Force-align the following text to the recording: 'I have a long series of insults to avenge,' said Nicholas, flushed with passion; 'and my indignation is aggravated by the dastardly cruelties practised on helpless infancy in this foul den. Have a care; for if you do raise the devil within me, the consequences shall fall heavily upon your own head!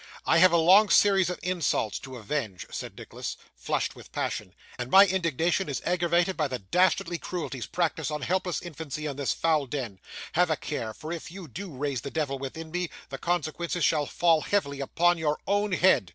'I 0.25 0.39
have 0.39 0.51
a 0.51 0.57
long 0.57 0.89
series 0.89 1.29
of 1.29 1.39
insults 1.43 1.99
to 1.99 2.17
avenge,' 2.17 2.65
said 2.71 2.97
Nicholas, 2.97 3.37
flushed 3.55 3.95
with 3.95 4.11
passion; 4.11 4.55
'and 4.79 4.89
my 4.89 5.05
indignation 5.05 5.69
is 5.69 5.79
aggravated 5.85 6.35
by 6.35 6.47
the 6.47 6.57
dastardly 6.57 7.19
cruelties 7.19 7.67
practised 7.67 8.09
on 8.11 8.23
helpless 8.23 8.63
infancy 8.63 9.05
in 9.05 9.15
this 9.15 9.31
foul 9.31 9.67
den. 9.67 9.99
Have 10.31 10.49
a 10.49 10.55
care; 10.55 10.95
for 10.95 11.11
if 11.11 11.29
you 11.31 11.47
do 11.47 11.69
raise 11.71 12.01
the 12.01 12.09
devil 12.09 12.39
within 12.39 12.71
me, 12.71 12.89
the 13.09 13.19
consequences 13.19 13.85
shall 13.85 14.07
fall 14.07 14.41
heavily 14.41 14.79
upon 14.81 15.19
your 15.19 15.37
own 15.45 15.71
head! 15.73 16.09